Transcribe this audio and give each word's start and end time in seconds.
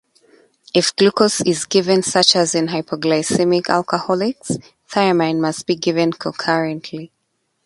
If 0.73 0.95
glucose 0.95 1.41
is 1.41 1.65
given, 1.65 2.01
such 2.01 2.35
as 2.35 2.55
in 2.55 2.69
hypoglycaemic 2.69 3.69
alcoholics, 3.69 4.53
thiamine 4.89 5.39
must 5.39 5.67
be 5.67 5.75
given 5.75 6.11
concurrently. 6.13 7.11